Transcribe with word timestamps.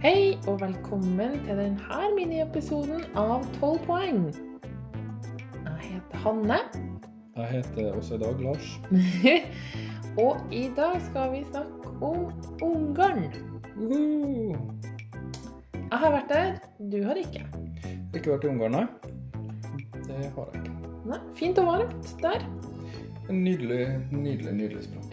Hei 0.00 0.38
og 0.48 0.62
velkommen 0.62 1.34
til 1.44 1.58
denne 1.58 1.98
miniepisoden 2.14 3.02
av 3.20 3.42
12 3.58 3.82
poeng. 3.84 4.20
Jeg 5.60 5.74
heter 5.82 6.22
Hanne, 6.22 6.56
Jeg 7.36 7.48
heter 7.50 7.90
også 7.98 8.16
i 8.16 8.20
dag 8.22 8.40
Lars. 8.40 8.70
og 10.24 10.54
i 10.56 10.62
dag 10.76 10.96
skal 11.04 11.34
vi 11.34 11.42
snakke 11.50 11.92
om 12.00 12.30
Ungarn. 12.64 13.28
Uhu. 13.76 14.56
Jeg 15.74 16.00
har 16.06 16.16
vært 16.16 16.32
der, 16.32 16.48
du 16.80 16.96
har 17.04 17.20
ikke. 17.20 17.44
Ikke 18.16 18.32
vært 18.32 18.48
i 18.48 18.52
Ungarn, 18.54 18.78
nei. 18.78 18.86
Det 20.08 20.16
har 20.16 20.48
jeg 20.54 20.62
ikke. 20.62 20.78
Nei, 21.12 21.20
fint 21.36 21.60
og 21.60 21.68
varmt 21.74 22.14
der. 22.24 22.48
En 23.28 23.44
nydelig, 23.44 23.84
nydelig, 24.16 24.56
nydelig 24.64 24.88
språk. 24.88 25.12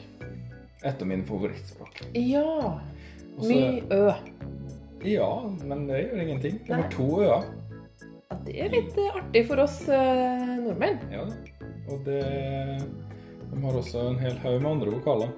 Et 0.80 0.96
av 0.96 1.12
mine 1.12 1.28
favorittspråk. 1.28 2.06
Ja, 2.16 2.48
Også, 3.36 3.52
mye 3.52 3.84
ø. 3.92 4.37
Ja, 5.06 5.32
men 5.64 5.88
det 5.88 6.02
gjør 6.04 6.22
ingenting. 6.24 6.60
Det 6.66 6.78
var 6.78 6.90
to 6.94 7.08
øyer. 7.22 7.44
Ja, 8.28 8.38
det 8.46 8.56
er 8.60 8.72
litt 8.74 8.98
eh, 8.98 9.20
artig 9.20 9.44
for 9.48 9.62
oss 9.64 9.82
eh, 9.88 10.48
nordmenn. 10.64 10.98
Ja, 11.14 11.28
og 11.88 12.02
det 12.08 12.24
De 13.48 13.62
har 13.64 13.78
også 13.80 14.10
en 14.10 14.18
hel 14.20 14.36
haug 14.44 14.58
med 14.62 14.72
andre 14.72 14.96
vokaler. 14.98 15.32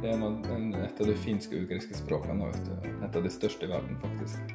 Det 0.00 0.10
er 0.10 0.16
en 0.16 0.40
en, 0.50 0.72
et 0.80 1.00
av 1.00 1.06
de 1.06 1.14
finske-ugriske 1.14 1.98
språkene. 2.00 2.48
Vet 2.48 2.66
du. 2.66 2.88
Et 3.04 3.16
av 3.16 3.22
de 3.22 3.30
største 3.30 3.68
i 3.68 3.70
verden, 3.70 4.00
faktisk. 4.02 4.54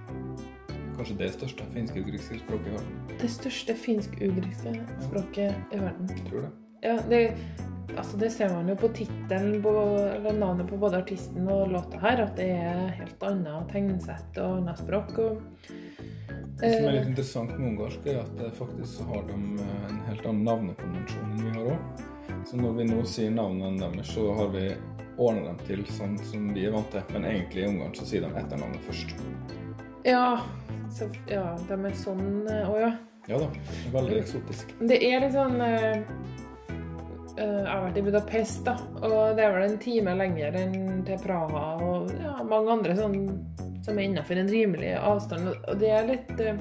Kanskje 0.96 1.18
det 1.20 1.30
største 1.36 1.68
finske-ugriske 1.76 2.40
språket 2.42 2.72
i 2.72 2.76
verden. 2.76 3.00
Det 3.22 3.32
største 3.32 3.76
finsk-ugriske 3.86 4.76
språket 5.06 5.76
i 5.76 5.80
verden. 5.80 6.12
Tror 6.30 6.48
det. 6.48 6.52
Ja, 6.84 6.98
det, 7.10 7.22
altså 7.98 8.18
det 8.18 8.30
ser 8.34 8.50
man 8.54 8.70
jo 8.70 8.76
på 8.80 8.90
tittelen 8.98 9.60
eller 9.66 10.34
navnet 10.40 10.70
på 10.70 10.78
både 10.78 11.02
artisten 11.04 11.48
og 11.52 11.72
låta 11.72 12.00
her, 12.02 12.24
at 12.26 12.36
det 12.40 12.50
er 12.56 12.90
helt 13.00 13.24
annet 13.28 13.70
tegnsett 13.72 14.42
og 14.42 14.60
annet 14.62 14.82
språk. 14.82 15.14
Og, 15.20 15.70
Det 16.56 16.72
som 16.72 16.86
er 16.86 16.90
eh, 16.90 16.98
litt 16.98 17.10
interessant 17.12 17.56
med 17.58 17.70
ungarsk, 17.74 18.06
er 18.08 18.22
at 18.24 18.44
eh, 18.44 18.52
faktisk 18.58 19.06
har 19.10 19.26
de 19.30 19.40
eh, 19.62 19.88
en 19.90 20.04
helt 20.10 20.28
annen 20.30 20.46
navnekonvensjon 20.50 21.32
enn 21.32 21.42
vi 21.46 21.56
har 21.58 21.72
òg. 21.74 22.04
Så 22.46 22.60
når 22.60 22.78
vi 22.80 22.90
nå 22.90 23.02
sier 23.10 23.34
navnene 23.34 23.82
deres, 23.82 24.14
så 24.16 24.30
har 24.38 24.54
vi 24.54 24.70
ordna 25.18 25.50
dem 25.50 25.60
til 25.68 25.84
sånn 25.96 26.16
som 26.30 26.48
vi 26.56 26.68
er 26.68 26.76
vant 26.76 26.92
til. 26.94 27.04
Men 27.16 27.28
egentlig 27.32 27.66
i 27.66 27.68
Ungarn 27.72 27.98
så 27.98 28.08
sier 28.08 28.26
de 28.26 28.32
etternavnet 28.34 28.88
først. 28.88 29.18
ja, 30.06 30.40
så, 30.94 31.10
ja, 31.28 31.50
de 31.68 31.78
er 31.90 32.00
sånn 32.00 32.26
òg, 32.46 32.80
ja. 32.80 32.96
Ja 33.28 33.40
da. 33.42 33.48
Veldig 33.94 34.20
eksotisk. 34.22 34.74
Det 34.86 35.00
er 35.02 35.24
litt 35.24 35.34
sånn 35.34 35.58
eh, 35.66 35.86
eh, 35.96 36.44
Jeg 37.36 37.66
har 37.68 37.82
vært 37.84 37.98
i 38.00 38.04
Budapest, 38.06 38.62
da, 38.64 38.78
og 39.04 39.36
det 39.36 39.44
er 39.44 39.52
vel 39.58 39.66
en 39.68 39.80
time 39.82 40.14
lenger 40.16 40.56
enn 40.56 41.02
til 41.08 41.18
Praha 41.20 41.64
og 41.84 42.14
ja, 42.16 42.36
mange 42.48 42.72
andre 42.78 42.96
sånn 42.96 43.18
som 43.86 44.00
er 44.00 44.08
innenfor 44.08 44.40
en 44.40 44.48
rimelig 44.50 44.94
avstand. 44.98 45.50
Og- 45.52 45.76
det 45.82 45.90
er 45.92 46.08
litt 46.08 46.40
eh, 46.40 46.56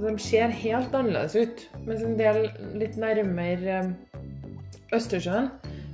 De 0.00 0.12
ser 0.22 0.48
helt 0.48 0.94
annerledes 0.96 1.34
ut. 1.36 1.64
Mens 1.84 2.00
en 2.06 2.14
del 2.16 2.46
litt 2.78 2.94
nærmere 2.96 3.74
eh, 3.80 3.90
Østersjøen, 4.96 5.50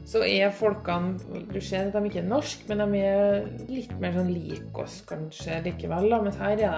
så 0.07 0.21
er 0.23 0.53
folkene 0.55 1.17
Du 1.51 1.59
ser 1.61 1.89
at 1.89 1.97
de 1.97 2.05
ikke 2.07 2.21
er 2.23 2.29
norske, 2.29 2.69
men 2.71 2.93
de 2.93 3.01
er 3.03 3.49
litt 3.67 3.97
mer 4.01 4.15
sånn 4.15 4.31
lik 4.31 4.79
oss 4.79 5.01
kanskje 5.09 5.63
likevel. 5.65 6.11
da, 6.13 6.21
Mens 6.23 6.37
her 6.39 6.55
er 6.55 6.61
de 6.61 6.69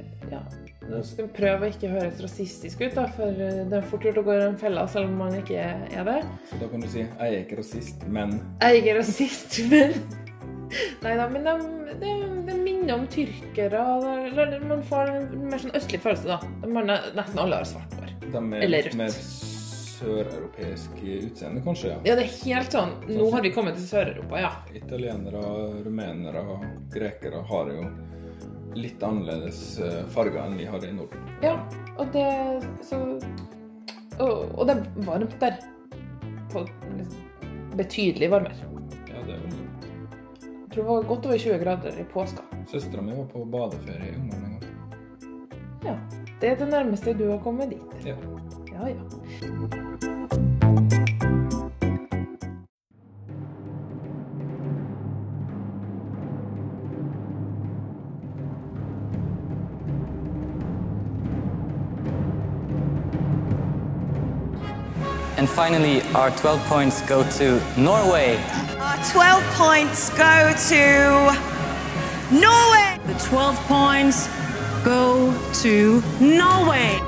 eh, 0.00 0.32
ja, 0.32 0.42
prøve 1.36 1.66
å 1.66 1.70
ikke 1.72 1.90
høres 1.92 2.20
rasistisk 2.24 2.80
ut, 2.84 2.94
da, 2.96 3.06
for 3.16 3.28
eh, 3.28 3.64
det 3.68 3.76
er 3.80 3.88
fort 3.90 4.06
gjort 4.08 4.20
å 4.22 4.24
gå 4.26 4.36
i 4.36 4.40
den 4.44 4.56
fella 4.60 4.86
selv 4.88 5.10
om 5.12 5.18
man 5.20 5.36
ikke 5.38 5.58
er 5.60 6.06
det. 6.08 6.20
Så 6.50 6.60
da 6.62 6.68
kan 6.72 6.80
du 6.84 6.88
si 6.88 7.02
jeg 7.04 7.10
er 7.20 7.36
ikke 7.42 7.58
rasist, 7.60 8.06
men 8.08 8.38
Jeg 8.62 8.68
er 8.70 8.80
ikke 8.82 8.96
rasist, 9.00 9.58
men 9.72 9.98
Nei 11.02 11.14
da, 11.16 11.24
men 11.32 11.46
de, 11.46 11.52
de, 12.02 12.10
de 12.44 12.56
minner 12.60 12.98
om 12.98 13.06
tyrkere. 13.08 13.80
Eller 14.28 14.58
man 14.68 14.82
får 14.84 15.12
en 15.14 15.28
mer 15.48 15.62
sånn 15.62 15.72
østlig 15.78 16.00
følelse, 16.04 16.28
da. 16.28 16.36
De 16.64 16.72
har 16.74 16.84
ne- 16.90 16.98
nesten 17.16 17.40
alle 17.40 17.62
har 17.62 17.68
svart 17.70 17.94
hår. 17.96 18.10
er 18.28 18.66
Eller 18.66 18.84
rødt. 18.90 18.98
mer 19.00 19.14
søreuropeisk 19.98 21.00
utseende, 21.02 21.62
kanskje. 21.64 21.88
ja. 21.94 21.98
Ja, 22.04 22.16
det 22.18 22.26
er 22.26 22.34
helt 22.44 22.76
sånn. 22.76 22.92
Nå 23.08 23.30
har 23.32 23.42
vi 23.42 23.50
kommet 23.54 23.78
til 23.80 23.86
Sør-Europa, 23.88 24.42
ja. 24.44 24.50
Italienere, 24.76 25.42
rumenere 25.86 26.44
grekere 26.92 27.40
har 27.48 27.72
jo 27.72 27.88
litt 28.78 29.02
annerledes 29.02 29.78
eh, 29.84 30.02
farger 30.14 30.40
enn 30.44 30.56
vi 30.58 30.66
har 30.68 30.84
i 30.84 30.92
Norden. 30.94 31.28
Ja, 31.44 31.54
og 31.98 32.12
det 32.14 32.26
så 32.86 33.00
Og, 34.18 34.48
og 34.58 34.66
det 34.66 34.74
er 34.74 35.04
varmt 35.06 35.36
der. 35.40 35.58
På 36.50 36.64
liksom, 36.96 37.20
betydelig 37.78 38.30
varmere. 38.32 38.56
Ja, 39.06 39.20
det 39.26 39.36
er 39.36 39.42
varmt. 39.44 39.88
Jeg 40.42 40.70
tror 40.72 40.82
det 40.82 40.88
var 40.88 41.08
godt 41.12 41.28
over 41.28 41.38
20 41.38 41.58
grader 41.62 42.00
i 42.00 42.06
påska. 42.12 42.42
Søstera 42.70 43.02
mi 43.02 43.14
var 43.16 43.28
på 43.32 43.44
badeferie 43.44 44.12
i 44.12 44.16
Ungarn 44.18 44.44
en 44.44 44.56
gang. 44.56 44.64
Ja, 45.84 45.94
det 46.40 46.50
er 46.50 46.58
det 46.64 46.72
nærmeste 46.72 47.14
du 47.14 47.28
har 47.30 47.38
kommet 47.44 47.70
dit. 47.70 48.00
Ja. 48.06 48.16
Ja, 48.72 48.90
ja. 48.90 49.87
And 65.38 65.48
finally, 65.48 66.02
our 66.16 66.32
12 66.32 66.60
points 66.66 67.00
go 67.02 67.22
to 67.38 67.62
Norway. 67.80 68.36
Our 68.80 68.98
12 69.12 69.44
points 69.54 70.10
go 70.10 70.52
to 70.68 71.30
Norway. 72.34 72.98
The 73.06 73.14
12 73.22 73.56
points 73.68 74.28
go 74.84 75.32
to 75.62 76.02
Norway. 76.18 76.98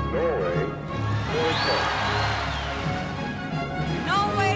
Norway, 4.07 4.53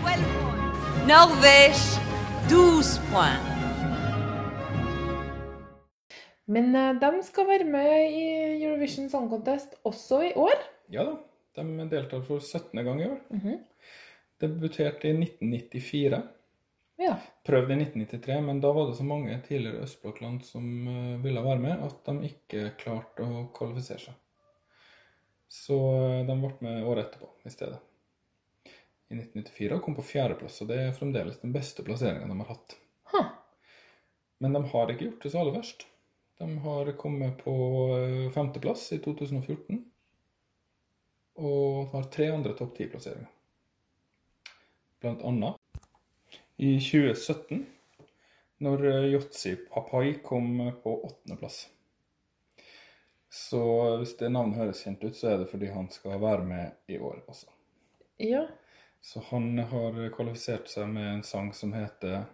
12 0.00 0.24
points. 0.42 1.06
Norvège, 1.06 2.00
12 2.48 3.00
points. 3.12 3.52
Men 6.46 6.74
eh, 6.74 6.94
de 7.00 7.20
skal 7.22 7.46
være 7.46 7.64
med 7.64 8.10
i 8.10 8.64
Eurovision 8.64 9.10
Song 9.10 9.30
Contest 9.30 9.76
også 9.84 10.20
i 10.20 10.32
år. 10.36 10.56
Ja 10.92 11.04
da, 11.04 11.14
de 11.54 11.88
deltar 11.88 12.22
for 12.26 12.40
17. 12.40 12.84
gang 12.84 13.02
i 13.02 13.08
år. 13.08 13.20
Mhm. 13.30 13.58
Debuterte 14.42 15.08
i 15.08 15.14
1994. 15.14 16.22
Ja. 16.96 17.16
Prøvde 17.44 17.74
i 17.74 17.76
1993, 17.76 18.40
men 18.40 18.60
da 18.60 18.72
var 18.72 18.88
det 18.88 18.96
så 18.96 19.04
mange 19.04 19.40
tidligere 19.46 19.86
østblokkland 19.86 20.44
som 20.44 20.88
eh, 20.88 21.22
ville 21.22 21.44
være 21.44 21.62
med, 21.62 21.84
at 21.86 22.02
de 22.06 22.28
ikke 22.28 22.72
klarte 22.78 23.26
å 23.26 23.46
kvalifisere 23.54 24.04
seg. 24.08 24.18
Så 25.52 25.78
eh, 25.78 26.20
de 26.28 26.36
ble 26.42 26.52
med 26.64 26.84
året 26.88 27.08
etterpå 27.08 27.30
i 27.48 27.54
stedet. 27.54 27.80
I 29.12 29.18
1994 29.18 29.78
kom 29.78 29.82
kom 29.84 29.98
på 29.98 30.08
fjerdeplass, 30.08 30.60
og 30.64 30.70
det 30.70 30.78
er 30.80 30.94
fremdeles 30.96 31.40
den 31.42 31.52
beste 31.52 31.84
plasseringa 31.84 32.28
de 32.30 32.38
har 32.38 32.52
hatt. 32.54 32.76
Huh. 33.12 33.32
Men 34.40 34.56
de 34.56 34.62
har 34.72 34.92
ikke 34.92 35.10
gjort 35.10 35.26
det 35.26 35.32
så 35.32 35.42
aller 35.42 35.58
verst. 35.58 35.86
De 36.40 36.48
har 36.64 36.92
kommet 36.98 37.42
på 37.44 37.56
eh, 37.98 38.30
femteplass 38.34 38.88
i 38.96 39.00
2014. 39.04 39.82
Og 41.42 41.90
har 41.92 42.08
tre 42.14 42.28
andre 42.30 42.54
topp 42.58 42.76
ti-plasseringer. 42.78 43.30
Blant 45.02 45.24
annet 45.26 45.58
i 46.62 46.76
2017, 46.78 47.64
når 48.62 48.84
Yotzy 49.10 49.56
Papai 49.66 50.12
kom 50.22 50.54
på 50.84 50.92
åttendeplass. 51.08 51.64
Så 53.32 53.62
hvis 53.98 54.14
det 54.20 54.28
navnet 54.30 54.60
høres 54.60 54.84
kjent 54.84 55.02
ut, 55.02 55.16
så 55.16 55.32
er 55.32 55.40
det 55.40 55.48
fordi 55.50 55.72
han 55.72 55.88
skal 55.90 56.20
være 56.22 56.44
med 56.46 56.92
i 56.92 57.00
år 57.00 57.24
også. 57.26 57.48
Ja. 58.22 58.44
Så 59.00 59.24
han 59.32 59.56
har 59.58 59.98
kvalifisert 60.14 60.70
seg 60.70 60.92
med 60.92 61.08
en 61.16 61.24
sang 61.26 61.50
som 61.56 61.72
heter 61.74 62.28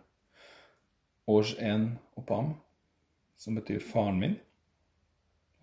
Års 1.28 1.54
en 1.60 1.94
opam, 2.18 2.54
som 3.36 3.56
betyr 3.56 3.80
faren 3.84 4.18
min. 4.20 4.36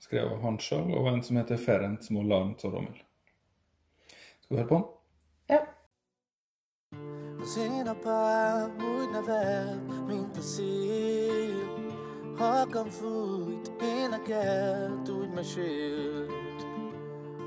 Skrevet 0.01 0.37
av 0.37 0.41
han 0.45 0.57
sjøl, 0.61 0.93
og 0.95 1.11
en 1.11 1.21
som 1.25 1.37
heter 1.37 1.61
Ferenc 1.61 2.09
Molan 2.15 2.55
Zoromel. 2.61 2.97
Skal 4.45 4.57
vi 4.57 4.61
høre 4.61 4.67
på 4.67 4.75
han? 4.75 4.85
ja. 5.49 5.59
Sinapa, 7.45 8.69
úgy 8.79 9.09
nevelt, 9.11 10.07
mint 10.07 10.37
a 10.37 10.41
szél 10.41 11.73
Halkan 12.37 12.89
fújt, 12.89 13.71
énekelt, 13.81 15.09
úgy 15.09 15.33
mesélt. 15.33 16.67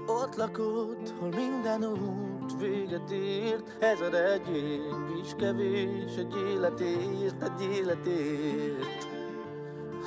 Ott 0.06 0.36
lakott, 0.36 1.14
hol 1.18 1.28
minden 1.28 1.84
út 1.84 2.58
véget 2.58 3.10
ért. 3.10 3.82
Ezer 3.82 4.14
egy 4.14 4.56
év 4.56 5.16
is 5.22 5.34
kevés, 5.36 6.16
egy 6.16 6.34
életért, 6.36 7.42
egy 7.42 7.62
életért 7.62 9.08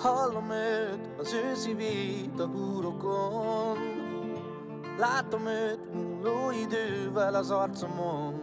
Hallom 0.02 0.52
őt, 0.52 1.10
az 1.18 1.34
ő 1.34 1.54
szívét 1.56 2.40
a 2.40 2.46
húrokon 2.46 3.91
Látom 5.02 5.46
őt 5.46 5.94
múló 5.94 6.52
idővel 6.52 7.36
az 7.36 7.52
arcomon 7.52 8.40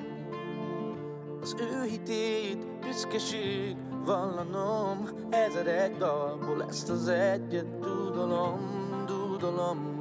Az 1.42 1.54
ő 1.58 1.82
hitét, 1.82 2.80
büszkeség 2.80 3.76
vallanom 4.04 5.08
ezerek 5.30 5.96
dalból 5.96 6.64
ezt 6.68 6.90
az 6.90 7.08
egyet 7.08 7.78
dúdolom, 7.78 8.60
dúdolom. 9.06 9.96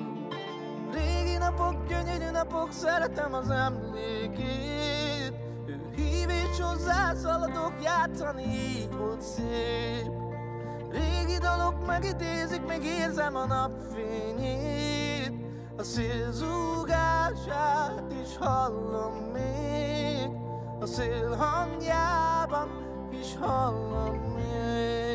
Régi 0.93 1.37
napok, 1.37 1.87
gyönyörű 1.87 2.29
napok, 2.31 2.71
szeretem 2.71 3.33
az 3.33 3.49
emlékét. 3.49 5.33
Ő 5.67 5.79
hív 5.95 6.29
és 6.29 6.59
hozzá 6.59 7.13
szaladok 7.13 7.73
játszani, 7.83 8.43
így 8.43 8.97
volt 8.97 9.21
szép. 9.21 10.11
Régi 10.91 11.37
dalok 11.37 11.85
megidézik, 11.85 12.65
még 12.65 12.83
érzem 12.83 13.35
a 13.35 13.45
napfényét. 13.45 14.96
A 15.79 15.83
szél 15.83 16.31
zúgását 16.31 18.03
is 18.23 18.37
hallom 18.37 19.13
még. 19.33 20.29
A 20.79 20.85
szél 20.85 21.35
hangjában 21.35 22.69
is 23.11 23.35
hallom 23.39 24.17
még. 24.35 25.06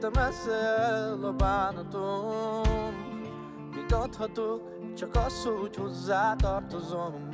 Űztem 0.00 0.22
eszel 0.22 1.24
a 1.24 1.32
bánatom. 1.32 2.94
Mit 3.74 3.92
adhatok, 3.92 4.60
csak 4.96 5.14
az, 5.14 5.44
hogy 5.44 5.76
hozzá 5.76 6.34
tartozom 6.36 7.28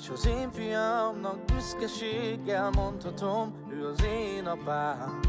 S 0.00 0.08
az 0.10 0.26
én 0.26 0.50
fiamnak 0.50 1.44
büszkeséggel 1.44 2.70
mondhatom 2.70 3.54
Ő 3.70 3.86
az 3.86 4.04
én 4.04 4.46
apám. 4.46 5.20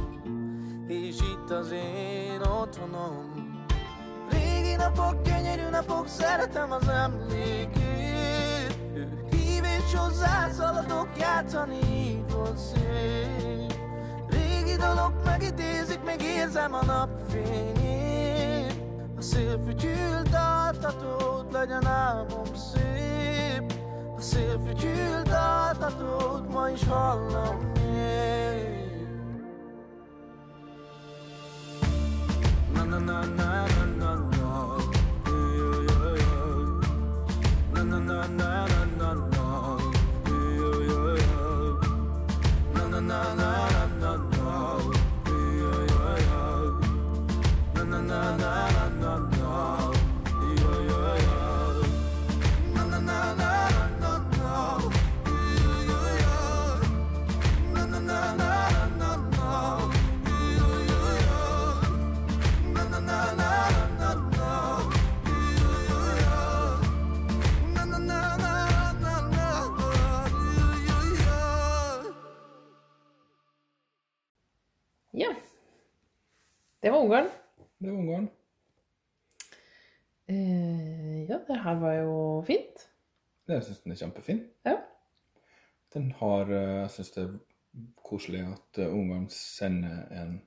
És 0.88 1.16
itt 1.19 1.50
az 1.50 1.72
én 1.72 2.42
otthonom. 2.42 3.63
Régi 4.30 4.75
napok, 4.75 5.22
gyönyörű 5.24 5.69
napok, 5.69 6.07
szeretem 6.07 6.72
az 6.72 6.88
emlékét. 6.88 8.78
Ő 8.94 9.25
hív 9.30 9.63
és 9.63 9.96
hozzá 9.96 10.50
szaladok 10.50 11.10
játszani, 11.19 12.24
volt 12.31 12.60
Régi 14.75 14.88
dalok 14.88 15.24
megidézik, 15.24 16.04
még 16.04 16.22
érzem 16.22 16.74
a 16.74 16.83
napfényét. 16.86 18.81
A 19.18 19.22
szél 19.22 19.60
fütyült 19.66 20.33
altatót, 20.33 21.51
legyen 21.51 21.86
álmom 21.86 22.45
szép. 22.56 23.74
A 24.18 24.22
szél 24.22 24.62
fütyült 24.66 25.30
altatót, 25.31 26.54
ma 26.54 26.69
is 26.69 26.83
hallom 26.83 27.72
még. 27.74 28.98
Na 32.74 32.83
na 32.83 33.00
na 33.00 33.25
na 33.25 33.66
na 33.75 33.94
Ja. 75.15 75.31
Det 76.83 76.91
var 76.91 77.06
Ungarn. 77.06 77.29
Det 77.79 77.89
var 77.91 77.97
Ungarn. 77.97 78.27
Eh, 80.27 81.23
ja, 81.29 81.39
det 81.47 81.59
her 81.63 81.79
var 81.79 81.94
jo 82.01 82.17
fint. 82.47 82.88
Jeg 83.47 83.63
syns 83.63 83.83
den 83.83 83.94
er 83.94 84.00
kjempefin. 84.01 84.41
Ja. 84.65 84.75
Den 85.94 86.09
har 86.19 86.50
eh, 86.50 86.81
Jeg 86.81 86.91
syns 86.95 87.12
det 87.15 87.23
er 87.23 87.33
koselig 88.06 88.41
at 88.47 88.81
eh, 88.81 88.94
Ungarn 88.94 89.27
sender 89.31 90.06
en 90.12 90.39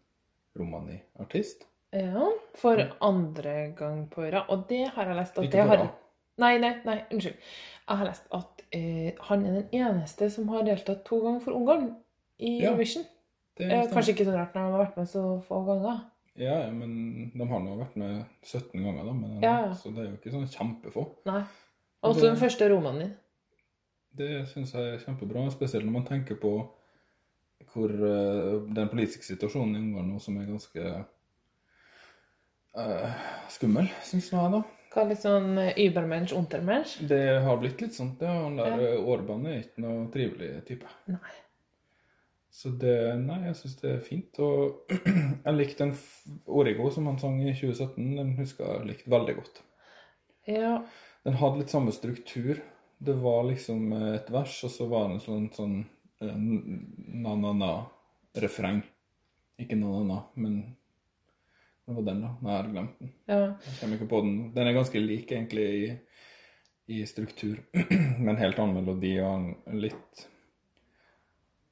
romani-artist. 0.59 1.65
Ja, 1.95 2.29
for 2.59 2.83
andre 3.01 3.73
gang 3.79 4.09
på 4.13 4.27
øra. 4.27 4.45
Og 4.53 4.67
det 4.69 4.89
har 4.95 5.09
jeg 5.09 5.17
lest 5.17 5.39
at 5.39 5.47
Ikke 5.47 5.57
det 5.63 5.69
har. 5.71 5.85
Nei, 6.39 6.57
nei, 6.63 6.75
nei, 6.85 6.99
unnskyld. 7.15 7.39
Jeg 7.89 8.01
har 8.03 8.11
lest 8.11 8.27
at 8.37 8.65
eh, 8.77 9.15
han 9.31 9.47
er 9.47 9.63
den 9.63 9.79
eneste 9.81 10.29
som 10.31 10.51
har 10.53 10.67
deltatt 10.67 11.07
to 11.07 11.23
ganger 11.25 11.41
for 11.47 11.57
Ungarn 11.57 11.95
i 12.39 12.59
Ja, 12.59 12.73
Eurovision. 12.73 13.07
Det 13.59 13.67
Eh, 13.73 13.89
kanskje 13.91 14.15
ikke 14.15 14.25
så 14.29 14.35
rart 14.37 14.55
når 14.55 14.65
de 14.69 14.73
har 14.77 14.85
vært 14.87 14.97
med 14.97 15.09
så 15.11 15.23
få 15.49 15.61
ganger. 15.67 16.01
Ja, 16.39 16.71
men 16.71 17.31
de 17.35 17.47
har 17.51 17.61
nå 17.65 17.77
vært 17.81 17.97
med 17.99 18.25
17 18.47 18.83
ganger, 18.85 19.05
da. 19.05 19.13
Men, 19.13 19.41
Ja, 19.43 19.55
ja. 19.67 19.73
Så 19.75 19.91
det 19.95 20.05
er 20.05 20.11
jo 20.13 20.17
ikke 20.19 20.31
sånn 20.37 20.47
kjempefå. 20.53 21.07
Nei. 21.27 21.43
Også 22.05 22.21
Det- 22.21 22.31
den 22.31 22.37
første 22.37 22.69
romanen 22.71 22.99
din. 23.01 23.17
Det 24.17 24.47
syns 24.49 24.73
jeg 24.73 24.95
er 24.95 24.99
kjempebra, 24.99 25.51
spesielt 25.51 25.85
når 25.85 25.93
man 25.93 26.05
tenker 26.07 26.37
på 26.41 26.69
hvor 27.75 27.91
uh, 27.91 28.67
den 28.73 28.89
politiske 28.89 29.25
situasjonen 29.25 29.75
i 29.77 29.79
Ungarn 29.79 30.13
nå, 30.13 30.21
som 30.21 30.37
er 30.41 30.47
ganske 30.47 31.05
uh, 32.79 33.13
skummel, 33.51 33.89
syns 34.07 34.31
jeg 34.33 34.53
da. 34.55 34.63
Hva 34.95 35.05
litt 35.09 35.21
sånn 35.23 35.59
Übermensch, 35.77 36.33
Untermensch? 36.33 36.97
Det 37.09 37.43
har 37.45 37.59
blitt 37.61 37.81
litt 37.83 37.93
sånn. 37.99 38.15
Ja, 38.23 38.33
han 38.45 38.57
der 38.57 38.79
Ja. 38.81 38.97
Orban 39.05 39.45
er 39.47 39.59
ikke 39.63 39.79
noe 39.85 40.07
trivelig 40.11 40.65
type. 40.67 40.87
Nei. 41.07 41.19
Så 42.59 42.73
det 42.75 42.95
Nei, 43.23 43.39
jeg 43.47 43.57
syns 43.61 43.77
det 43.79 43.91
er 43.93 44.01
fint. 44.03 44.39
Og 44.43 44.95
jeg 45.47 45.55
likte 45.55 45.85
den 45.85 45.93
Origo 46.51 46.89
som 46.91 47.07
han 47.07 47.19
sang 47.23 47.37
i 47.45 47.53
2017. 47.53 48.17
Den 48.19 48.33
husker 48.41 48.73
jeg 48.73 48.89
likte 48.89 49.13
veldig 49.13 49.35
godt. 49.37 49.61
Ja. 50.49 50.73
Den 51.27 51.37
hadde 51.39 51.61
litt 51.61 51.71
samme 51.71 51.95
struktur. 51.95 52.59
Det 52.99 53.15
var 53.23 53.45
liksom 53.47 53.93
eh, 53.95 54.09
et 54.17 54.31
vers, 54.35 54.57
og 54.67 54.73
så 54.75 54.89
var 54.91 55.07
det 55.07 55.19
en 55.19 55.23
sånn, 55.23 55.45
sånn 55.55 55.77
eh, 56.25 56.41
na-na-na-refreng. 57.23 58.81
Ikke 59.63 59.79
na-na-na, 59.79 60.17
men 60.35 60.57
det 61.87 61.95
var 61.95 62.09
den, 62.09 62.25
da. 62.25 62.33
Nei, 62.41 62.57
jeg 62.57 62.63
har 62.65 62.73
glemt 62.73 62.97
den. 62.99 63.13
ja. 63.31 63.37
Jeg 63.69 63.77
kommer 63.79 64.01
ikke 64.01 64.11
på 64.11 64.23
den. 64.25 64.35
Den 64.57 64.67
er 64.71 64.75
ganske 64.81 65.05
lik, 65.05 65.31
egentlig, 65.31 65.69
i, 65.79 65.95
i 66.99 67.07
struktur. 67.07 67.63
en 67.79 68.43
helt 68.43 68.59
annen 68.59 68.81
melodi 68.81 69.15
og 69.23 69.31
en 69.37 69.79
litt 69.87 70.27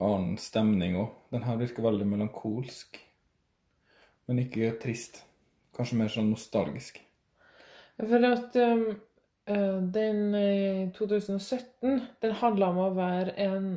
annen 0.03 0.37
stemning 0.41 0.97
òg. 1.01 1.13
Den 1.33 1.45
her 1.47 1.59
virker 1.61 1.85
veldig 1.87 2.07
melankolsk. 2.09 2.99
Men 4.27 4.43
ikke 4.43 4.75
trist. 4.83 5.23
Kanskje 5.77 5.99
mer 6.01 6.13
sånn 6.13 6.31
nostalgisk. 6.33 6.99
For 7.97 8.27
at 8.29 8.57
um, 8.61 8.87
eh, 9.49 9.79
den 9.95 10.35
i 10.37 10.89
2017, 10.97 12.01
den 12.23 12.37
handla 12.43 12.71
om 12.73 12.81
å 12.85 12.91
være 12.97 13.37
en 13.47 13.69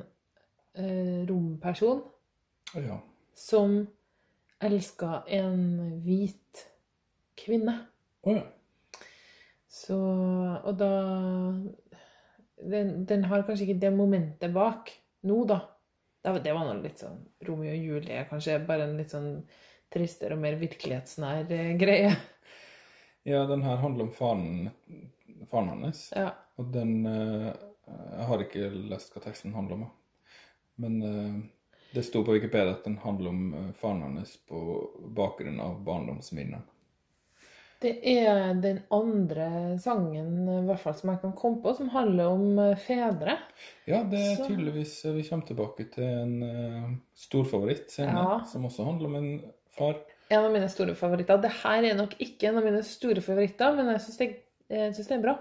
uh, 0.79 1.19
romperson 1.29 2.03
Ja. 2.75 2.99
som 3.35 3.79
elska 4.59 5.23
en 5.39 6.01
hvit 6.03 6.65
kvinne. 7.39 7.77
Å 8.27 8.35
ja. 8.35 8.47
Så 9.69 9.95
Og 10.65 10.73
da 10.79 10.91
den, 12.59 13.05
den 13.07 13.23
har 13.29 13.45
kanskje 13.47 13.69
ikke 13.69 13.81
det 13.85 13.91
momentet 13.95 14.51
bak 14.53 14.91
nå, 15.23 15.45
da. 15.47 15.61
Det 16.37 16.53
var, 16.53 16.67
noe 16.67 16.83
litt 16.83 17.01
sånn 17.01 17.19
Romeo 17.47 17.73
og 17.73 17.85
Julie, 17.87 18.23
kanskje. 18.29 18.59
Bare 18.67 18.85
en 18.87 18.97
litt 18.99 19.13
sånn 19.15 19.31
tristere 19.93 20.37
og 20.37 20.43
mer 20.43 20.57
virkelighetsnær 20.61 21.49
eh, 21.55 21.71
greie. 21.79 22.13
Ja, 23.27 23.43
den 23.49 23.65
her 23.65 23.81
handler 23.81 24.07
om 24.07 24.13
faren, 24.15 24.69
faren 25.51 25.71
hans. 25.73 26.07
Ja. 26.15 26.31
Og 26.61 26.69
den 26.73 27.05
eh, 27.09 27.49
Jeg 27.89 28.25
har 28.29 28.43
ikke 28.43 28.67
lest 28.91 29.15
hva 29.15 29.23
teksten 29.23 29.55
handler 29.57 29.79
om, 29.79 29.87
men 30.77 30.99
eh, 31.01 31.37
det 31.95 32.03
sto 32.05 32.21
på 32.21 32.35
Wikipedia 32.35 32.75
at 32.75 32.85
den 32.85 32.99
handler 33.01 33.33
om 33.33 33.71
faren 33.79 34.03
hans 34.05 34.35
på 34.45 34.59
bakgrunn 35.17 35.57
av 35.63 35.79
barndomsminnene. 35.87 36.61
Det 37.79 37.93
er 38.03 38.57
den 38.59 38.81
andre 38.91 39.77
sangen 39.79 40.33
i 40.51 40.55
hvert 40.67 40.81
fall 40.83 40.95
som 40.99 41.13
jeg 41.13 41.21
kan 41.21 41.31
komme 41.39 41.61
på, 41.63 41.71
som 41.77 41.87
handler 41.93 42.27
om 42.27 42.59
eh, 42.59 42.73
fedre. 42.83 43.37
Ja, 43.87 44.01
det 44.03 44.19
er 44.19 44.35
Så- 44.35 44.47
tydeligvis 44.49 45.05
eh, 45.05 45.13
Vi 45.15 45.23
kommer 45.29 45.47
tilbake 45.47 45.85
til 45.93 46.03
en 46.03 46.33
uh, 46.43 46.89
storfavoritt 47.15 47.89
senere, 47.91 48.25
Ja. 48.25 48.39
som 48.45 48.65
også 48.67 48.83
handler 48.83 49.05
om 49.07 49.15
en 49.15 49.29
far. 49.77 49.95
En 50.29 50.43
av 50.45 50.51
mine 50.51 50.67
store 50.69 50.93
favoritter. 50.95 51.39
Det 51.41 51.51
her 51.63 51.83
er 51.87 51.95
nok 51.95 52.17
ikke 52.19 52.49
en 52.49 52.57
av 52.57 52.65
mine 52.67 52.83
store 52.83 53.21
favoritter, 53.21 53.75
men 53.75 53.87
jeg 53.93 54.01
syns 54.01 54.17
det, 54.17 54.29
det 54.69 55.11
er 55.15 55.21
bra. 55.23 55.37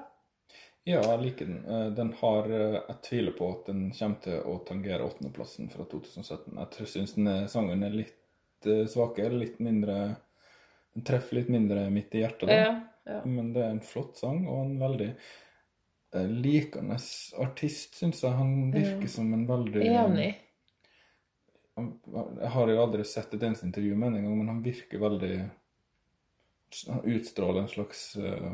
Ja, 0.86 1.02
jeg 1.02 1.20
liker 1.20 1.46
den. 1.50 1.94
Den 1.94 2.12
har 2.22 2.46
Jeg 2.48 2.96
tviler 3.02 3.32
på 3.36 3.50
at 3.52 3.66
den 3.66 3.90
kommer 3.92 4.22
til 4.22 4.40
å 4.46 4.64
tangere 4.64 5.04
åttendeplassen 5.04 5.68
fra 5.70 5.84
2017. 5.84 6.54
Jeg 6.56 6.86
syns 6.86 7.50
sangen 7.52 7.82
er 7.84 7.90
litt 7.90 8.14
svakere, 8.88 9.36
litt 9.38 9.58
mindre 9.60 10.16
treffer 11.06 11.40
litt 11.40 11.50
mindre 11.52 11.86
midt 11.92 12.14
i 12.16 12.22
hjertet, 12.22 12.48
da. 12.48 12.56
Ja, 12.56 12.72
ja. 13.08 13.20
Men 13.24 13.52
det 13.54 13.64
er 13.64 13.76
en 13.76 13.84
flott 13.84 14.18
sang, 14.20 14.42
og 14.48 14.64
en 14.64 14.74
veldig 14.80 15.08
eh, 15.10 16.28
likende 16.28 16.98
artist, 17.42 17.98
syns 17.98 18.22
jeg. 18.24 18.34
Han 18.38 18.70
virker 18.74 19.10
som 19.12 19.32
en 19.34 19.46
veldig 19.48 19.86
Enig. 19.88 20.30
Jeg 21.78 22.50
har 22.54 22.70
jo 22.72 22.82
aldri 22.82 23.04
sett 23.06 23.34
et 23.36 23.44
eneste 23.46 23.68
intervju 23.68 23.94
med 23.94 24.08
ham 24.08 24.16
en 24.18 24.24
gang, 24.26 24.38
men 24.40 24.48
han 24.50 24.62
virker 24.64 24.98
veldig 24.98 25.34
Han 26.88 27.04
utstråler 27.14 27.62
en 27.62 27.70
slags 27.70 28.02
eh, 28.16 28.50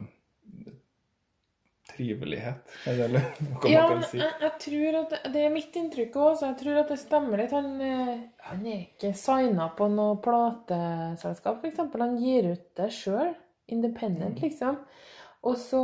trivelighet, 1.95 2.75
er 2.91 2.99
det 3.01 3.09
noe 3.15 3.71
Ja, 3.71 3.87
man 3.89 4.03
kan 4.03 4.05
si? 4.11 4.19
jeg, 4.21 4.35
jeg 4.43 4.53
tror 4.67 4.99
at 5.01 5.15
det, 5.33 5.45
er 5.45 5.55
mitt 5.55 5.79
inntrykk 5.79 6.19
òg, 6.19 6.37
så 6.41 6.51
jeg 6.51 6.59
tror 6.61 6.81
at 6.83 6.93
det 6.93 6.99
stemmer 7.01 7.41
litt. 7.41 7.55
Han, 7.57 7.71
eh, 7.85 8.13
han 8.49 8.67
er 8.67 8.83
ikke 8.83 9.15
signa 9.19 9.71
på 9.79 9.89
noe 9.93 10.19
plateselskap, 10.25 11.63
f.eks. 11.63 11.83
Han 12.03 12.19
gir 12.23 12.53
ut 12.53 12.67
det 12.81 12.91
sjøl. 12.95 13.33
Independent, 13.73 14.43
liksom. 14.45 14.77
Og 15.49 15.57
så 15.57 15.81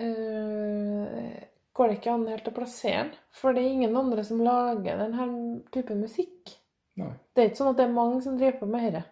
øh, 0.00 1.32
går 1.74 1.88
det 1.88 1.96
ikke 1.98 2.12
an 2.12 2.28
helt 2.28 2.50
å 2.50 2.54
plassere 2.56 3.06
den, 3.06 3.16
for 3.34 3.56
det 3.56 3.64
er 3.64 3.78
ingen 3.78 3.96
andre 3.96 4.24
som 4.26 4.42
lager 4.44 5.00
denne 5.00 5.28
type 5.74 5.96
musikk. 5.98 6.54
Nei. 7.00 7.10
Det 7.34 7.42
er 7.42 7.50
ikke 7.50 7.62
sånn 7.62 7.72
at 7.72 7.80
det 7.80 7.88
er 7.88 7.96
mange 7.96 8.20
som 8.24 8.36
driver 8.38 8.60
på 8.60 8.70
med 8.70 8.86
dette. 8.92 9.02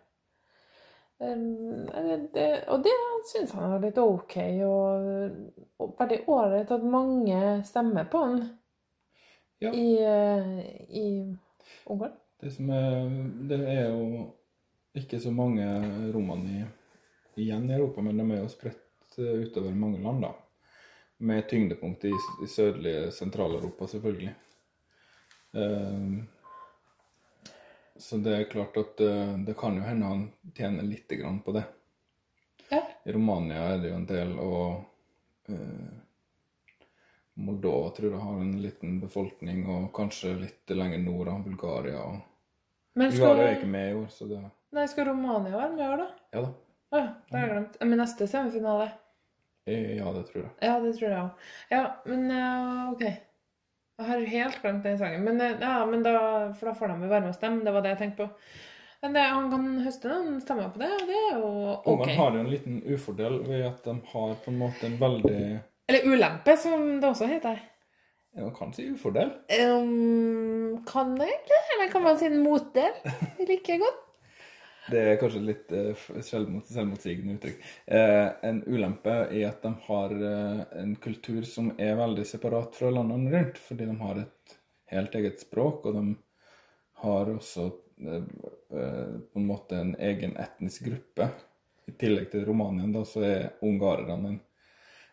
Det, 1.22 2.16
det, 2.34 2.46
og 2.66 2.82
det 2.82 2.92
syns 3.30 3.52
han 3.54 3.76
er 3.76 3.84
litt 3.84 3.98
OK, 4.02 4.34
og, 4.66 5.04
og 5.78 5.92
veldig 6.00 6.18
ålreit 6.34 6.72
at 6.74 6.86
mange 6.90 7.38
stemmer 7.68 8.08
på 8.10 8.24
han 8.26 8.42
Ja. 9.62 9.70
i, 9.70 9.92
eh, 10.02 10.48
i 10.98 11.06
Ungarn. 11.86 12.16
Det, 12.42 12.50
som 12.50 12.66
det 13.46 13.60
er 13.70 13.92
jo 13.92 14.24
ikke 14.98 15.20
så 15.22 15.30
mange 15.30 15.62
romene 16.12 16.56
i, 16.56 16.64
igjen 17.44 17.70
i 17.70 17.76
Europa, 17.76 18.02
men 18.02 18.18
de 18.18 18.26
er 18.34 18.42
jo 18.42 18.50
spredt 18.50 19.18
eh, 19.22 19.44
utover 19.46 19.76
mange 19.78 20.02
land, 20.02 20.24
da. 20.26 20.32
Med 21.22 21.46
tyngdepunkt 21.48 22.04
i, 22.10 22.12
i 22.42 22.48
sørlige 22.50 23.12
Sentral-Europa, 23.14 23.86
selvfølgelig. 23.86 24.34
Eh, 25.54 26.08
så 28.02 28.18
det 28.22 28.32
er 28.36 28.48
klart 28.50 28.76
at 28.80 29.00
eh, 29.04 29.32
det 29.46 29.54
kan 29.60 29.76
jo 29.78 29.84
hende 29.86 30.08
han 30.10 30.24
tjener 30.58 30.82
lite 30.86 31.16
grann 31.20 31.38
på 31.46 31.54
det. 31.56 31.62
Ja. 32.72 32.80
I 33.04 33.12
Romania 33.14 33.68
er 33.74 33.82
det 33.82 33.90
jo 33.92 33.98
en 34.00 34.06
del, 34.08 34.32
og 34.42 35.52
eh, 35.52 35.92
Moldova 37.42 37.90
tror 37.96 38.10
jeg 38.12 38.20
har 38.26 38.40
en 38.42 38.56
liten 38.62 38.98
befolkning, 39.00 39.62
og 39.72 39.88
kanskje 39.96 40.34
litt 40.42 40.72
lenger 40.76 41.00
nord 41.04 41.30
av 41.32 41.44
Bulgaria. 41.46 42.02
og 42.02 42.98
Men 42.98 43.10
Bulgaria 43.14 43.46
er 43.48 43.56
ikke 43.56 43.70
med 43.72 43.90
i 43.90 43.96
år, 44.02 44.10
så 44.12 44.28
det 44.28 44.42
nei, 44.72 44.84
skal 44.88 45.08
Romania 45.08 45.56
være 45.56 45.72
med 45.76 45.84
i 45.84 45.88
år, 45.88 46.02
da? 46.02 46.10
Ja 46.36 46.44
da. 46.44 46.52
Å 46.92 47.00
ja, 47.00 47.08
det 47.30 47.38
har 47.38 47.46
jeg 47.46 47.52
glemt. 47.54 47.76
Men 47.88 48.02
neste 48.02 48.26
semifinale? 48.28 48.90
Eh, 49.64 49.92
Ja, 49.96 50.10
det 50.12 50.26
tror 50.28 50.42
jeg. 50.42 50.50
Ja, 50.60 50.74
det 50.82 50.90
tror 50.98 51.08
jeg 51.08 51.20
òg. 51.22 51.46
Ja, 51.72 51.82
men 52.10 52.26
eh, 52.36 52.90
OK. 52.92 53.04
Jeg 54.02 54.10
har 54.10 54.26
helt 54.32 54.60
glemt 54.62 54.82
den 54.86 54.98
sangen. 54.98 55.22
Men, 55.24 55.40
eh, 55.40 55.56
ja, 55.62 55.78
men 55.86 56.02
da, 56.02 56.12
for 56.58 56.68
da 56.70 56.74
får 56.74 56.90
de 56.92 56.96
jo 57.06 57.10
være 57.12 57.20
med 57.24 57.32
og 57.32 57.38
stemme. 57.38 57.64
Det 57.64 57.72
var 57.74 57.84
det 57.84 57.92
jeg 57.94 57.98
tenkte 58.02 58.26
på. 58.26 58.30
Men 59.02 59.16
det, 59.16 59.22
han 59.34 59.48
kan 59.50 59.66
høste 59.82 60.10
noen 60.10 60.38
stemmer 60.42 60.68
på 60.70 60.78
det, 60.82 60.88
og 60.94 61.08
det 61.08 61.18
er 61.18 61.38
jo 61.38 61.48
OK. 61.74 61.86
Ungene 61.90 62.14
har 62.18 62.36
jo 62.36 62.42
en 62.44 62.50
liten 62.52 62.76
ufordel 62.94 63.40
ved 63.48 63.64
at 63.66 63.82
de 63.86 63.94
har 64.12 64.34
på 64.44 64.52
en 64.52 64.58
måte 64.60 64.86
en 64.86 64.94
veldig 65.00 65.40
Eller 65.90 66.06
ulempe, 66.06 66.54
som 66.56 66.84
det 67.02 67.08
også 67.08 67.26
heter. 67.30 67.58
ja, 68.36 68.44
Man 68.44 68.54
kan 68.54 68.70
si 68.76 68.86
ufordel. 68.92 69.32
Um, 69.58 70.84
kan 70.86 71.16
det 71.18 71.26
egentlig? 71.32 71.60
Eller 71.74 71.90
kan 71.92 72.02
man 72.06 72.18
si 72.18 72.26
en 72.30 72.42
motdel? 72.44 72.94
Like 73.48 73.78
godt. 73.82 73.98
Det 74.90 74.98
er 74.98 75.18
kanskje 75.20 75.44
litt 75.46 75.70
uh, 75.70 76.06
selvmot, 76.26 76.66
selvmotsigende 76.66 77.36
uttrykk. 77.36 77.60
Eh, 77.86 78.28
en 78.48 78.58
ulempe 78.66 79.14
er 79.28 79.44
at 79.52 79.62
de 79.62 79.70
har 79.86 80.14
eh, 80.16 80.62
en 80.80 80.96
kultur 80.98 81.44
som 81.46 81.70
er 81.78 81.94
veldig 82.00 82.24
separat 82.26 82.74
fra 82.74 82.90
landene 82.90 83.30
rundt, 83.30 83.60
fordi 83.62 83.86
de 83.86 83.96
har 84.00 84.18
et 84.24 84.56
helt 84.92 85.14
eget 85.14 85.40
språk, 85.44 85.86
og 85.86 85.94
de 86.00 86.04
har 87.02 87.30
også 87.30 87.68
eh, 88.02 88.28
eh, 88.80 89.14
på 89.32 89.40
en 89.40 89.48
måte 89.48 89.78
en 89.78 89.94
egen 89.98 90.36
etnisk 90.36 90.86
gruppe. 90.90 91.30
I 91.86 91.94
tillegg 91.98 92.30
til 92.30 92.46
Romanien, 92.46 92.92
da, 92.94 93.02
så 93.06 93.24
er 93.26 93.50
ungarerne 93.66 94.34
en 94.34 94.40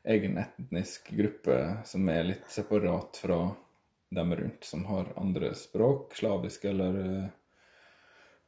egen 0.09 0.38
etnisk 0.38 1.09
gruppe 1.17 1.57
som 1.85 2.09
er 2.09 2.27
litt 2.27 2.45
separat 2.53 3.17
fra 3.21 3.39
dem 4.09 4.35
rundt, 4.35 4.63
som 4.63 4.85
har 4.89 5.11
andre 5.17 5.53
språk, 5.57 6.15
slavisk 6.17 6.65
eller 6.69 7.01
eh, 7.05 7.25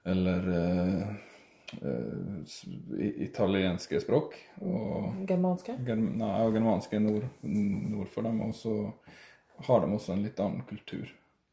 eller 0.06 0.48
eh, 0.58 1.08
eh, 1.82 3.24
italienske 3.26 4.00
språk. 4.02 4.36
Og 4.62 5.26
Germanske. 5.28 5.76
germ- 5.86 6.16
nei, 6.18 6.32
og 6.46 6.54
germanske 6.56 6.96
er 6.98 7.04
nord, 7.06 7.28
nord 7.42 8.08
for 8.10 8.24
dem. 8.24 8.42
Og 8.42 8.54
så 8.56 8.94
har 9.68 9.82
de 9.86 9.94
også 9.96 10.14
en 10.14 10.24
litt 10.24 10.40
annen 10.40 10.64
kultur. 10.70 11.08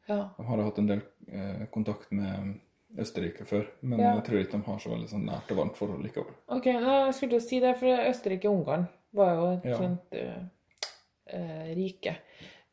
Ja. 0.09 0.29
De 0.37 0.45
har 0.47 0.63
hatt 0.65 0.79
en 0.81 0.87
del 0.89 1.01
eh, 1.31 1.65
kontakt 1.71 2.11
med 2.11 2.55
Østerrike 2.97 3.45
før, 3.45 3.67
men 3.85 3.99
Ja. 3.99 4.15
jeg 4.15 4.23
tror 4.25 4.39
ikke 4.39 4.57
de 4.57 4.63
har 4.65 4.79
så 4.81 4.89
veldig 4.89 5.09
sånn 5.11 5.25
nært 5.29 5.51
og 5.51 5.57
varmt 5.57 5.75
forhold 5.77 6.01
likevel. 6.03 6.33
Ok, 6.49 6.65
nei, 6.65 7.05
jeg 7.05 7.13
skulle 7.13 7.29
til 7.35 7.39
å 7.39 7.47
si 7.47 7.59
det, 7.59 7.75
for 7.77 7.87
Østerrike 8.09 8.49
og 8.49 8.55
Ungarn 8.63 8.87
var 9.13 9.35
jo 9.35 9.43
et 9.51 9.65
Ja. 9.69 9.77
sånt 9.77 10.17
uh, 10.17 10.41
uh, 11.37 11.67
rike. 11.77 12.15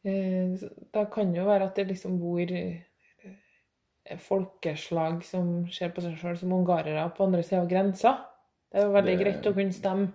Uh, 0.07 0.57
da 0.95 1.05
kan 1.05 1.35
jo 1.35 1.45
være 1.45 1.65
at 1.69 1.75
det 1.77 1.89
liksom 1.89 2.19
bor 2.19 2.41
eh, 2.41 2.79
folkeslag 4.19 5.25
som 5.25 5.67
ser 5.73 5.91
på 5.91 6.03
seg 6.05 6.17
sjøl 6.21 6.37
som 6.39 6.53
ungarere 6.53 7.09
på 7.17 7.25
andre 7.27 7.43
sida 7.43 7.63
av 7.63 7.69
grensa. 7.71 8.13
Det 8.73 8.81
er 8.81 8.87
jo 8.87 8.93
veldig 8.95 9.17
Det- 9.19 9.25
greit 9.25 9.47
å 9.51 9.55
kunne 9.55 9.73
stemme, 9.73 10.13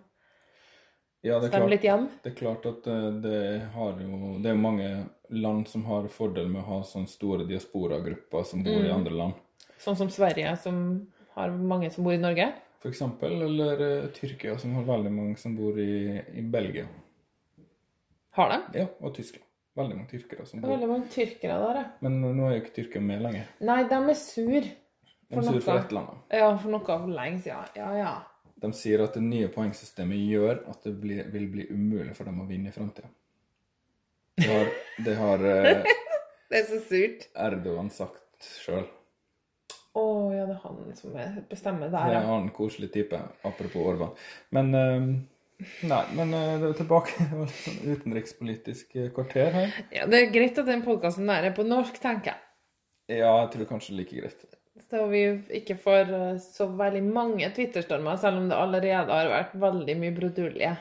Ja, 1.23 1.39
det 1.39 1.53
er 1.53 1.59
klart, 1.59 1.69
litt 1.69 1.81
hjem. 1.83 2.09
det 2.23 2.31
er 2.31 2.35
klart 2.35 2.65
at 2.65 2.87
eh, 2.87 3.11
det 3.21 3.61
har 3.73 3.91
jo 3.99 4.39
Det 4.41 4.49
er 4.51 4.55
mange 4.55 5.09
land 5.29 5.67
som 5.67 5.83
har 5.85 6.07
fordel 6.07 6.47
med 6.49 6.61
å 6.63 6.65
ha 6.65 6.79
sånne 6.81 7.07
store 7.07 7.45
diasporagrupper 7.45 8.43
som 8.45 8.63
bor 8.63 8.73
i 8.73 8.87
Mm. 8.89 8.95
andre 8.95 9.13
land. 9.13 9.33
Sånn 9.79 9.95
som 9.97 10.07
Sverige, 10.09 10.57
som 10.57 11.07
har 11.35 11.49
mange 11.49 11.91
som 11.91 12.03
bor 12.03 12.13
i 12.13 12.17
Norge. 12.17 12.53
For 12.79 12.89
eksempel, 12.89 13.41
eller 13.43 14.03
uh, 14.03 14.07
Tyrkia, 14.07 14.57
som 14.57 14.73
har 14.73 14.83
veldig 14.83 15.11
mange 15.11 15.37
som 15.37 15.55
bor 15.55 15.77
i, 15.77 16.17
i 16.33 16.41
Belgia. 16.41 16.87
Har 18.31 18.49
de? 18.49 18.79
Ja, 18.79 18.87
og 19.01 19.13
Tyskland. 19.13 19.43
Veldig 19.79 19.95
mange 19.95 20.09
tyrkere 20.11 20.45
som 20.45 20.59
er 20.59 20.65
bor 20.65 20.73
veldig 20.73 20.87
mange 20.91 21.07
tyrkere 21.13 21.57
der, 21.61 21.77
ja. 21.79 21.83
Men 22.03 22.17
nå 22.21 22.47
er 22.49 22.57
jo 22.57 22.61
ikke 22.65 22.73
Tyrkia 22.75 23.01
med 23.05 23.21
lenger. 23.23 23.45
Nei, 23.63 23.77
de 23.87 23.99
er 24.01 24.17
sur. 24.19 24.67
De 25.31 25.37
er 25.39 25.45
sur 25.47 25.61
for 25.63 25.79
et 25.79 25.93
eller 25.93 26.01
annet. 26.01 26.25
Ja, 26.41 26.49
for 26.59 26.73
noe 26.73 26.83
for 26.83 27.13
lenge 27.15 27.39
siden. 27.45 27.71
Ja, 27.79 27.91
ja. 27.95 28.11
De 28.61 28.69
sier 28.77 29.01
at 29.05 29.15
det 29.17 29.23
nye 29.25 29.47
poengsystemet 29.53 30.19
gjør 30.27 30.59
at 30.69 30.83
det 30.85 30.93
blir, 31.01 31.23
vil 31.33 31.47
bli 31.53 31.69
umulig 31.71 32.13
for 32.17 32.27
dem 32.29 32.43
å 32.43 32.49
vinne 32.49 32.69
i 32.69 32.75
framtida. 32.75 33.07
Det 34.41 34.49
har, 34.51 34.69
det 35.07 35.15
har 35.17 35.45
eh, 35.47 35.87
Det 36.51 36.59
er 36.59 36.67
så 36.67 36.81
surt. 36.83 37.25
Erdogan 37.47 37.89
sagt 37.95 38.51
sjøl. 38.59 38.83
Å 39.95 40.03
ja, 40.35 40.45
det 40.47 40.55
er 40.57 40.61
han 40.65 40.95
som 40.99 41.15
er- 41.19 41.39
bestemmer 41.49 41.89
der, 41.91 41.99
er 42.03 42.13
Det 42.13 42.19
en 42.21 42.31
annen 42.35 42.51
koselig 42.55 42.91
type, 42.93 43.17
apropos 43.47 43.87
Orban. 43.93 44.11
Men 44.55 44.75
eh, 44.75 45.07
Nei, 45.87 46.03
men 46.17 46.33
eh, 46.37 46.55
det 46.61 46.71
er 46.71 46.79
tilbake 46.79 47.15
det 47.19 47.37
var 47.37 47.49
litt 47.49 47.65
sånn 47.65 47.81
utenrikspolitisk 47.95 48.95
eh, 48.97 49.11
kvarter 49.15 49.51
her. 49.55 49.75
ja. 49.93 50.07
Det 50.09 50.21
er 50.21 50.33
greit 50.33 50.61
at 50.61 50.69
den 50.69 50.85
podkasten 50.85 51.29
er 51.33 51.51
på 51.55 51.65
norsk, 51.67 51.99
tenker 52.01 52.33
jeg. 52.33 52.47
Ja, 53.11 53.33
jeg 53.43 53.51
tror 53.55 53.69
kanskje 53.73 53.97
like 53.97 54.15
greit. 54.15 54.45
Så 54.91 55.03
vi 55.11 55.23
ikke 55.61 55.77
får 55.79 56.13
eh, 56.15 56.37
så 56.43 56.67
veldig 56.79 57.03
mange 57.07 57.49
Twitter-stormer, 57.55 58.17
selv 58.19 58.41
om 58.41 58.47
det 58.51 58.59
allerede 58.59 59.11
har 59.11 59.31
vært 59.31 59.59
veldig 59.59 59.97
mye 59.99 60.15
brudulje. 60.15 60.71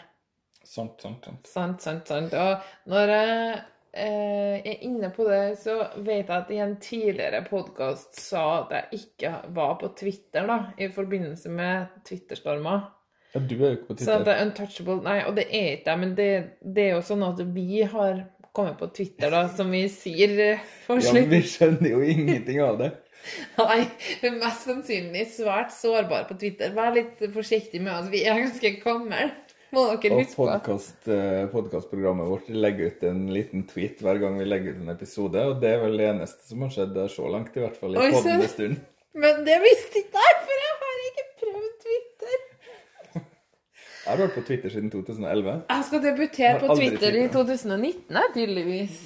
Sant, 0.61 1.03
sant, 1.03 1.27
sant. 1.27 1.51
Sant, 1.51 1.83
sant, 1.83 2.09
sant. 2.11 2.35
Og 2.35 2.91
når 2.93 3.13
jeg 3.15 3.59
eh, 3.93 4.57
er 4.61 4.85
inne 4.87 5.11
på 5.15 5.27
det, 5.29 5.43
så 5.63 5.77
vet 5.99 6.29
jeg 6.29 6.37
at 6.37 6.53
i 6.55 6.61
en 6.63 6.77
tidligere 6.83 7.43
podkast 7.49 8.19
sa 8.21 8.45
at 8.61 8.75
jeg 8.77 9.03
ikke 9.03 9.35
var 9.57 9.77
på 9.81 9.93
Twitter 9.99 10.47
da, 10.51 10.61
i 10.79 10.91
forbindelse 10.95 11.53
med 11.55 12.01
Twitter-stormer. 12.07 12.89
Ja, 13.35 13.41
du 13.41 13.55
er 13.61 13.69
jo 13.69 13.77
ikke 13.77 13.93
på 13.93 13.97
Så 14.01 14.05
det 14.05 14.15
Twitter. 14.17 14.33
er 14.33 14.45
untouchable 14.47 14.99
Nei, 15.05 15.19
og 15.29 15.37
det 15.39 15.47
er 15.47 15.77
ikke 15.77 15.93
jeg, 15.93 16.01
men 16.03 16.15
det, 16.19 16.31
det 16.63 16.87
er 16.89 16.97
jo 16.97 17.05
sånn 17.07 17.23
at 17.29 17.43
vi 17.55 17.85
har 17.93 18.25
kommet 18.57 18.81
på 18.81 18.89
Twitter, 18.97 19.31
da, 19.31 19.45
som 19.55 19.71
vi 19.71 19.85
sier 19.93 20.35
eh, 20.43 20.65
for 20.87 20.99
Ja, 21.05 21.15
men 21.15 21.31
vi 21.31 21.45
skjønner 21.47 21.93
jo 21.93 22.01
ingenting 22.03 22.59
av 22.65 22.81
det. 22.81 22.91
Nei, 23.61 23.85
er 24.25 24.37
mest 24.41 24.67
sannsynlig 24.67 25.29
svært 25.35 25.71
sårbar 25.77 26.27
på 26.31 26.39
Twitter. 26.41 26.73
Vær 26.75 26.95
litt 26.97 27.21
forsiktig 27.35 27.83
med 27.85 27.93
oss. 27.95 28.11
Vi 28.13 28.25
er 28.25 28.43
ganske 28.43 28.75
gamle. 28.83 29.31
Må 29.71 29.85
dere 29.87 30.17
Og 30.17 30.23
huske 30.25 30.35
på. 30.35 30.47
Og 30.49 30.51
podkastprogrammet 30.51 31.53
podcastprogrammet 31.53 32.27
vårt 32.27 32.49
legger 32.51 32.91
ut 32.91 33.05
en 33.07 33.21
liten 33.31 33.67
tweet 33.71 34.01
hver 34.03 34.19
gang 34.23 34.41
vi 34.41 34.49
legger 34.49 34.75
ut 34.75 34.81
en 34.83 34.95
episode, 34.97 35.45
og 35.47 35.61
det 35.63 35.77
er 35.77 35.85
vel 35.85 36.01
det 36.01 36.09
eneste 36.09 36.49
som 36.49 36.65
har 36.67 36.73
skjedd 36.75 36.99
så 37.15 37.29
langt, 37.31 37.55
i 37.55 37.63
hvert 37.63 37.79
fall 37.79 37.95
i 37.95 38.09
podden 38.17 38.41
en 38.41 38.51
stund. 38.51 38.81
Men 39.21 39.45
det 39.47 39.59
visste 39.63 40.03
ikke 40.03 40.25
jeg, 40.25 40.41
for 40.47 40.65
jeg 40.65 40.75
har 40.83 41.05
ikke 41.07 41.27
prøvd 41.45 41.71
Twitter. 41.85 42.47
Jeg 44.11 44.19
har 44.19 44.27
vært 44.27 44.35
på 44.35 44.43
Twitter 44.43 44.73
siden 44.75 44.89
2011. 44.91 45.53
Jeg 45.71 45.83
skal 45.87 46.01
debutere 46.03 46.59
på 46.59 46.75
Twitter 46.75 47.15
i 47.15 47.27
2019, 47.31 48.17
tydeligvis. 48.35 48.97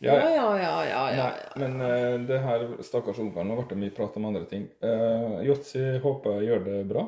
Ja, 0.00 0.14
Ja, 0.14 0.46
ja. 0.56 0.84
ja, 0.88 1.02
ja, 1.12 1.26
men 1.58 1.74
uh, 1.82 2.14
det 2.28 2.38
her 2.40 2.64
stakkars 2.86 3.18
ungene, 3.18 3.44
nå 3.44 3.58
ble 3.58 3.66
det 3.74 3.78
mye 3.82 3.92
prat 3.92 4.16
om 4.16 4.28
andre 4.30 4.46
ting. 4.48 4.64
Uh, 4.80 5.42
Yotzy 5.44 5.98
håper 6.00 6.38
jeg 6.38 6.48
gjør 6.48 6.64
det 6.64 6.78
bra. 6.88 7.04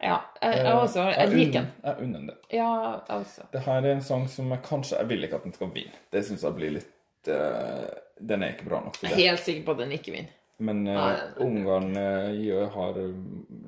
ja 0.00 0.16
jeg, 0.40 0.62
jeg 0.62 0.78
også. 0.78 1.04
Jeg 1.10 1.32
liker 1.34 1.58
den. 1.58 1.68
Jeg 1.84 2.06
unner 2.06 2.24
det. 2.30 2.38
Ja, 2.56 2.70
jeg 2.94 3.18
også. 3.18 3.44
Det 3.52 3.64
her 3.66 3.82
er 3.82 3.92
en 3.92 4.02
sang 4.08 4.24
som 4.30 4.48
jeg 4.54 4.64
kanskje 4.64 5.02
Jeg 5.02 5.10
vil 5.10 5.28
ikke 5.28 5.42
at 5.42 5.44
den 5.50 5.58
skal 5.58 5.74
vinne. 5.76 6.00
Det 6.14 6.24
syns 6.24 6.46
jeg 6.46 6.56
blir 6.56 6.72
litt 6.78 7.28
uh, 7.28 7.84
Den 8.32 8.46
er 8.46 8.56
ikke 8.56 8.70
bra 8.70 8.80
nok 8.86 8.96
til 8.96 9.10
Jeg 9.10 9.18
er 9.18 9.34
helt 9.34 9.44
sikker 9.44 9.68
på 9.68 9.76
at 9.76 9.84
den 9.84 9.92
ikke 9.98 10.16
vinner. 10.16 10.32
Men 10.58 10.84
uh, 10.86 10.94
nei. 10.94 11.14
Ungarn 11.42 11.96
uh, 11.96 12.68
har 12.70 12.98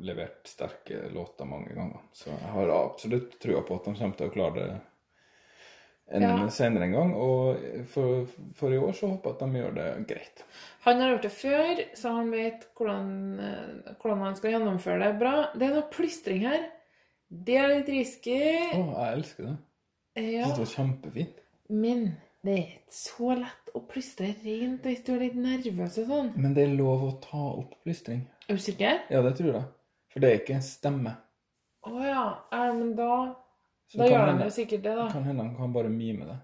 levert 0.07 0.47
sterke 0.47 1.09
låter 1.13 1.45
mange 1.51 1.75
ganger. 1.75 2.05
Så 2.15 2.31
jeg 2.31 2.53
har 2.53 2.71
absolutt 2.77 3.39
trua 3.43 3.63
på 3.67 3.75
at 3.81 3.89
de 3.89 3.95
kommer 3.99 4.17
til 4.21 4.29
å 4.31 4.35
klare 4.37 4.67
det 4.69 4.77
en 6.15 6.23
Ja. 6.23 6.49
senere 6.55 6.85
en 6.87 6.93
gang. 6.95 7.15
Og 7.19 7.57
for, 7.91 8.27
for 8.55 8.71
i 8.71 8.79
år 8.79 8.93
så 8.95 9.09
håper 9.11 9.33
jeg 9.33 9.35
at 9.35 9.43
de 9.43 9.59
gjør 9.61 9.75
det 9.75 9.87
greit. 10.13 10.45
Han 10.87 11.01
har 11.03 11.11
gjort 11.17 11.27
det 11.27 11.33
før, 11.35 11.81
så 11.99 12.13
han 12.15 12.31
vet 12.31 12.69
hvordan, 12.79 13.09
eh, 13.43 13.95
hvordan 13.99 14.23
han 14.23 14.37
skal 14.39 14.53
gjennomføre 14.55 15.01
det 15.03 15.19
bra. 15.19 15.33
Det 15.59 15.67
er 15.67 15.75
noe 15.75 15.89
plystring 15.91 16.45
her. 16.47 16.69
Det 17.27 17.57
er 17.59 17.73
litt 17.73 17.91
risky. 17.91 18.39
Å, 18.71 18.85
jeg 18.95 19.17
elsker 19.19 19.49
det. 19.49 19.57
Jeg 20.23 20.33
Ja, 20.37 20.45
synes 20.47 20.55
det 20.55 20.63
var 20.63 20.75
kjempefint. 20.77 21.43
men 21.69 22.07
det 22.47 22.55
er 22.57 22.65
ikke 22.65 22.97
så 22.97 23.35
lett 23.39 23.71
å 23.77 23.81
plystre 23.91 24.31
rent 24.45 24.87
hvis 24.87 25.03
du 25.07 25.13
er 25.15 25.23
litt 25.27 25.37
nervøs 25.39 25.99
og 26.03 26.11
sånn. 26.11 26.33
Men 26.39 26.55
det 26.57 26.65
er 26.67 26.75
lov 26.79 27.05
å 27.07 27.13
ta 27.23 27.43
opp 27.63 27.77
plystring. 27.85 28.25
Er 28.49 28.59
du 28.59 28.63
sikker? 28.63 29.03
Ja, 29.13 29.23
det 29.25 29.35
tror 29.39 29.53
jeg. 29.53 29.65
For 30.13 30.23
det 30.25 30.31
er 30.31 30.41
ikke 30.41 30.61
stemme. 30.65 31.17
Å 31.87 32.03
ja. 32.03 32.27
Eh, 32.55 32.73
Men 32.75 32.95
da, 32.99 33.11
Så 33.91 34.01
da 34.01 34.09
gjør 34.11 34.31
de 34.33 34.47
jo 34.49 34.55
sikkert 34.57 34.85
det, 34.87 34.95
da. 34.99 35.09
Kan 35.13 35.27
hende 35.29 35.45
han 35.45 35.57
kan 35.59 35.75
bare 35.75 35.91
mime 35.93 36.27
det. 36.29 36.39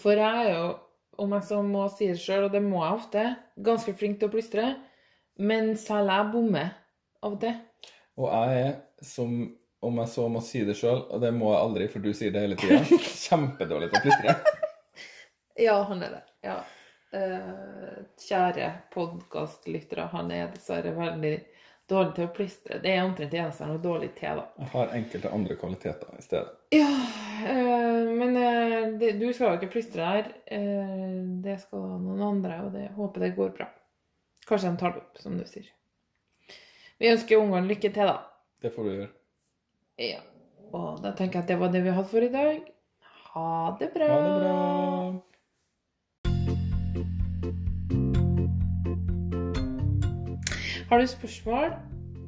For 0.00 0.16
jeg 0.16 0.46
er 0.46 0.50
jo, 0.56 0.68
om 1.22 1.34
jeg 1.36 1.46
så 1.48 1.60
må 1.64 1.86
si 1.92 2.08
det 2.08 2.18
sjøl, 2.20 2.46
og 2.48 2.54
det 2.56 2.62
må 2.64 2.82
jeg 2.82 2.98
ofte, 2.98 3.24
ganske 3.68 3.94
flink 4.00 4.18
til 4.20 4.30
å 4.30 4.32
plystre. 4.32 4.68
Men 5.40 5.74
selv 5.80 6.12
jeg 6.12 6.30
bommer 6.32 6.72
av 7.24 7.38
det. 7.40 7.54
Og 8.20 8.28
jeg 8.28 8.64
er, 8.66 8.74
som 9.04 9.36
om 9.82 9.98
jeg 9.98 10.10
så 10.12 10.28
må 10.30 10.40
si 10.44 10.62
det 10.66 10.76
sjøl, 10.78 11.00
og 11.10 11.22
det 11.22 11.32
må 11.34 11.50
jeg 11.50 11.62
aldri, 11.62 11.88
for 11.90 12.04
du 12.04 12.12
sier 12.14 12.34
det 12.34 12.44
hele 12.44 12.58
tida, 12.58 12.82
kjempedårlig 13.26 13.90
til 13.90 14.00
å 14.00 14.04
plystre. 14.08 14.36
Ja, 15.60 15.74
han 15.84 16.00
er 16.00 16.14
det. 16.14 16.20
Ja. 16.48 16.54
Uh, 17.12 17.98
kjære 18.24 18.70
podkastlyttere, 18.94 20.06
han 20.14 20.30
er 20.32 20.46
dessverre 20.48 20.94
veldig 20.96 21.32
dårlig 21.92 22.14
til 22.16 22.24
å 22.24 22.30
plystre. 22.32 22.78
Det 22.80 22.94
er 22.94 23.02
omtrent 23.04 23.34
det 23.34 23.42
eneste 23.42 23.66
han 23.66 23.74
er 23.74 23.82
dårlig 23.84 24.08
til, 24.16 24.40
da. 24.40 24.46
Jeg 24.62 24.70
har 24.72 24.96
enkelte 24.96 25.34
andre 25.36 25.58
kvaliteter 25.60 26.16
i 26.16 26.24
stedet. 26.24 26.56
Ja, 26.72 26.88
uh, 26.88 28.08
men 28.16 28.32
uh, 28.40 28.96
det, 28.96 29.12
du 29.20 29.28
skal 29.28 29.52
jo 29.52 29.60
ikke 29.60 29.74
plystre 29.76 30.08
her. 30.08 30.32
Det 31.44 31.58
skal 31.66 31.84
noen 32.08 32.24
andre, 32.30 32.62
og 32.64 32.72
det 32.80 32.88
håper 32.96 33.26
det 33.26 33.34
går 33.36 33.52
bra. 33.60 33.68
Kanskje 34.48 34.72
de 34.72 34.80
tar 34.80 34.96
det 34.96 35.04
opp, 35.04 35.20
som 35.20 35.36
du 35.36 35.44
sier. 35.52 35.68
Vi 36.96 37.12
ønsker 37.12 37.44
Ungarn 37.44 37.68
lykke 37.68 37.92
til, 37.92 38.08
da. 38.08 38.22
Det 38.64 38.72
får 38.72 38.88
du 38.88 38.94
gjøre. 38.94 39.12
Ja. 40.00 40.20
Og 40.72 41.02
da 41.04 41.12
tenker 41.12 41.40
jeg 41.40 41.44
at 41.44 41.50
det 41.52 41.58
var 41.60 41.72
det 41.72 41.84
vi 41.84 41.92
hadde 41.92 42.08
for 42.08 42.24
i 42.24 42.32
dag. 42.32 42.62
Ha 43.32 43.76
det 43.80 43.90
bra. 43.92 44.08
Ha 44.08 44.20
det 44.24 44.40
bra. 44.40 45.12
Har 50.92 50.98
du 51.00 51.06
spørsmål, 51.06 51.72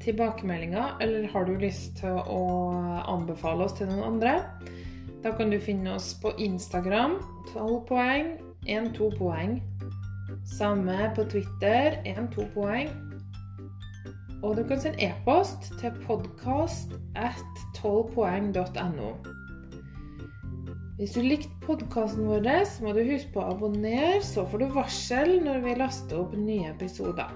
tilbakemeldinger, 0.01 0.97
eller 1.01 1.27
har 1.29 1.45
du 1.45 1.53
lyst 1.61 1.99
til 1.99 2.17
å 2.17 2.39
anbefale 3.13 3.67
oss 3.67 3.75
til 3.77 3.91
noen 3.91 4.07
andre? 4.15 4.39
Da 5.21 5.33
kan 5.37 5.53
du 5.53 5.59
finne 5.61 5.93
oss 5.93 6.15
på 6.21 6.31
Instagram, 6.41 7.19
12 7.53 7.75
poeng, 7.85 8.31
1-2 8.65 9.11
poeng. 9.19 9.59
Samme 10.49 11.11
på 11.13 11.27
Twitter, 11.29 12.01
1-2 12.09 12.47
poeng. 12.57 12.89
Og 14.45 14.53
du 14.53 14.61
kan 14.69 14.77
sende 14.77 15.01
e-post 15.01 15.71
til 15.79 15.95
podkast 16.05 16.91
at 17.17 17.39
12poeng.no. 17.79 19.07
Hvis 20.99 21.15
du 21.17 21.23
likte 21.25 21.49
podkasten 21.63 22.27
vår, 22.29 22.45
så 22.69 22.85
må 22.85 22.93
du 22.93 23.01
huske 23.07 23.33
på 23.33 23.41
å 23.41 23.55
abonnere, 23.55 24.21
så 24.21 24.45
får 24.45 24.61
du 24.61 24.75
varsel 24.75 25.33
når 25.47 25.65
vi 25.65 25.73
laster 25.81 26.21
opp 26.21 26.37
nye 26.37 26.69
episoder. 26.75 27.33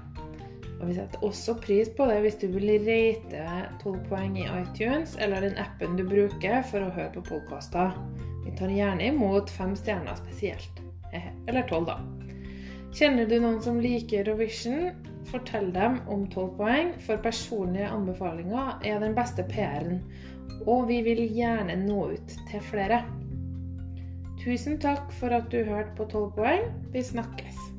Og 0.78 0.86
vi 0.86 1.00
setter 1.00 1.26
også 1.26 1.58
pris 1.66 1.90
på 1.98 2.06
det 2.08 2.22
hvis 2.24 2.38
du 2.44 2.48
vil 2.54 2.70
rate 2.86 3.42
12 3.82 4.06
poeng 4.06 4.38
i 4.38 4.46
iTunes 4.62 5.18
eller 5.18 5.50
den 5.50 5.58
appen 5.60 5.98
du 5.98 6.06
bruker 6.06 6.62
for 6.70 6.86
å 6.86 6.94
høre 6.94 7.10
på 7.18 7.26
podkaster. 7.34 7.98
Vi 8.46 8.54
tar 8.62 8.70
gjerne 8.70 9.10
imot 9.10 9.50
fem 9.50 9.74
stjerner 9.76 10.22
spesielt. 10.22 10.86
Eller 11.10 11.66
tolv, 11.74 11.90
da. 11.90 11.98
Kjenner 12.94 13.26
du 13.26 13.40
noen 13.42 13.64
som 13.66 13.82
liker 13.82 14.22
Eurovision? 14.22 15.09
Fortell 15.30 15.70
dem 15.74 16.00
om 16.10 16.26
12 16.28 16.56
poeng, 16.58 16.94
for 17.06 17.22
personlige 17.22 17.90
anbefalinger 17.94 18.80
er 18.86 19.02
den 19.04 19.16
beste 19.18 19.46
PR-en. 19.50 20.02
Og 20.66 20.88
vi 20.90 21.02
vil 21.06 21.22
gjerne 21.36 21.76
nå 21.84 22.00
ut 22.16 22.38
til 22.50 22.64
flere. 22.72 23.04
Tusen 24.42 24.80
takk 24.82 25.12
for 25.20 25.36
at 25.36 25.52
du 25.52 25.62
hørte 25.68 25.94
på 25.98 26.08
12 26.10 26.32
poeng. 26.38 26.66
Vi 26.94 27.04
snakkes. 27.04 27.79